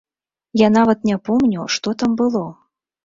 [0.61, 2.43] Я нават не помню, што там было.